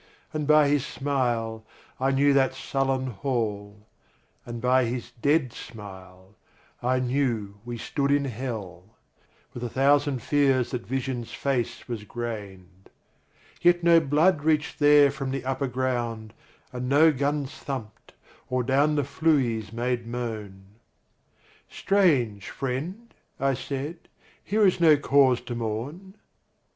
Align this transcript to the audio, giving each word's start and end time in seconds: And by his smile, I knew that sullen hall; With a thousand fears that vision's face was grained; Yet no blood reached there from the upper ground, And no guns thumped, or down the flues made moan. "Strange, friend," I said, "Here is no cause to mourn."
And 0.33 0.47
by 0.47 0.67
his 0.67 0.83
smile, 0.83 1.63
I 1.99 2.09
knew 2.09 2.33
that 2.33 2.55
sullen 2.55 3.05
hall; 3.11 3.85
With 4.47 4.63
a 4.65 4.89
thousand 9.69 10.21
fears 10.23 10.71
that 10.71 10.87
vision's 10.87 11.31
face 11.33 11.87
was 11.87 12.03
grained; 12.05 12.89
Yet 13.61 13.83
no 13.83 13.99
blood 13.99 14.43
reached 14.43 14.79
there 14.79 15.11
from 15.11 15.29
the 15.29 15.45
upper 15.45 15.67
ground, 15.67 16.33
And 16.73 16.89
no 16.89 17.11
guns 17.13 17.51
thumped, 17.51 18.13
or 18.49 18.63
down 18.63 18.95
the 18.95 19.03
flues 19.03 19.71
made 19.71 20.07
moan. 20.07 20.63
"Strange, 21.69 22.49
friend," 22.49 23.13
I 23.39 23.53
said, 23.53 24.09
"Here 24.43 24.65
is 24.65 24.79
no 24.79 24.97
cause 24.97 25.41
to 25.41 25.53
mourn." 25.53 26.15